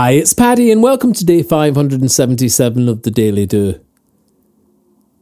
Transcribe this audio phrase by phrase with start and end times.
[0.00, 3.84] Hi, it's Paddy, and welcome to day 577 of the Daily Do.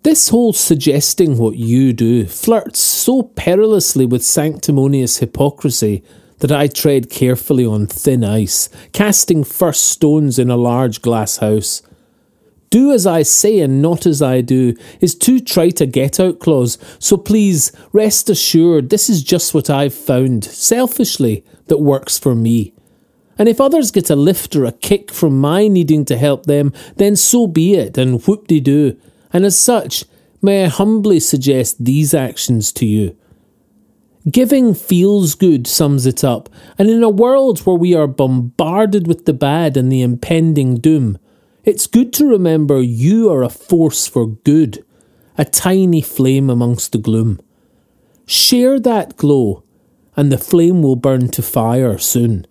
[0.03, 6.05] This whole suggesting what you do flirts so perilously with sanctimonious hypocrisy
[6.41, 11.81] that I tread carefully on thin ice, casting first stones in a large glass house.
[12.69, 16.39] Do as I say and not as I do is too trite a get out
[16.39, 22.35] clause, so please rest assured this is just what I've found, selfishly, that works for
[22.35, 22.75] me.
[23.39, 26.73] And if others get a lift or a kick from my needing to help them,
[26.97, 28.97] then so be it, and whoop de doo.
[29.33, 30.05] And as such,
[30.41, 33.17] may I humbly suggest these actions to you.
[34.31, 39.25] Giving feels good sums it up, and in a world where we are bombarded with
[39.25, 41.19] the bad and the impending doom,
[41.65, 44.85] it's good to remember you are a force for good,
[45.39, 47.41] a tiny flame amongst the gloom.
[48.27, 49.63] Share that glow,
[50.17, 52.47] and the flame will burn to fire soon.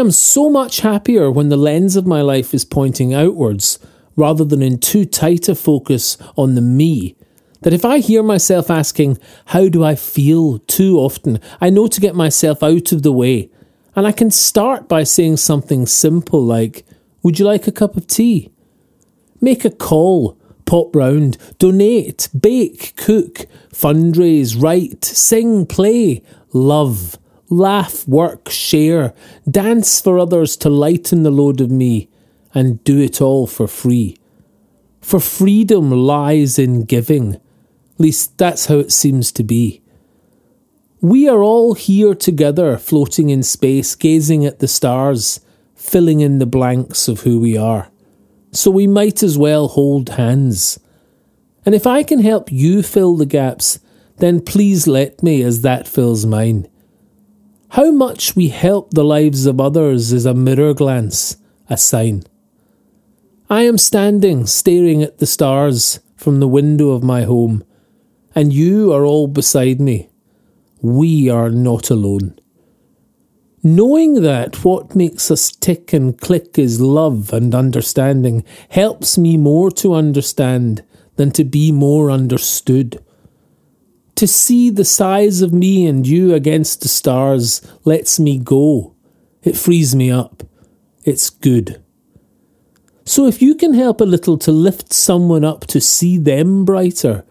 [0.00, 3.78] Am so much happier when the lens of my life is pointing outwards
[4.16, 7.16] rather than in too tight a focus on the me.
[7.60, 12.00] That if I hear myself asking, How do I feel too often, I know to
[12.00, 13.50] get myself out of the way.
[13.94, 16.86] And I can start by saying something simple like,
[17.22, 18.50] Would you like a cup of tea?
[19.38, 26.22] Make a call, pop round, donate, bake, cook, fundraise, write, sing, play,
[26.54, 27.18] love
[27.50, 29.12] laugh, work, share,
[29.50, 32.08] dance for others to lighten the load of me,
[32.54, 34.16] and do it all for free.
[35.00, 37.40] For freedom lies in giving, at
[37.98, 39.82] least that's how it seems to be.
[41.00, 45.40] We are all here together, floating in space, gazing at the stars,
[45.74, 47.90] filling in the blanks of who we are.
[48.52, 50.78] So we might as well hold hands.
[51.64, 53.80] And if I can help you fill the gaps,
[54.18, 56.68] then please let me as that fills mine.
[57.74, 61.36] How much we help the lives of others is a mirror glance,
[61.68, 62.24] a sign.
[63.48, 67.62] I am standing staring at the stars from the window of my home,
[68.34, 70.08] and you are all beside me.
[70.82, 72.40] We are not alone.
[73.62, 79.70] Knowing that what makes us tick and click is love and understanding helps me more
[79.70, 80.82] to understand
[81.14, 83.00] than to be more understood.
[84.20, 88.94] To see the size of me and you against the stars lets me go.
[89.42, 90.42] It frees me up.
[91.06, 91.82] It's good.
[93.06, 97.24] So if you can help a little to lift someone up to see them brighter,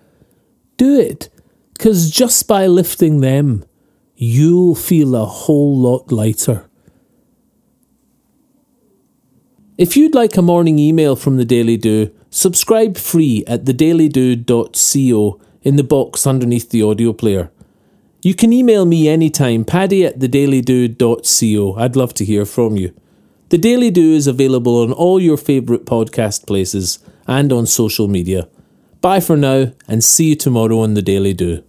[0.78, 1.30] do it.
[1.74, 3.66] Because just by lifting them,
[4.16, 6.68] you'll feel a whole lot lighter.
[9.78, 15.76] If you'd like a morning email from the Daily Do, subscribe free at thedailydo.co in
[15.76, 17.52] the box underneath the audio player.
[18.22, 21.76] You can email me anytime, paddy at thedailydo.co.
[21.78, 22.94] I'd love to hear from you.
[23.50, 28.48] The Daily Do is available on all your favourite podcast places and on social media.
[29.02, 31.64] Bye for now, and see you tomorrow on The Daily Do.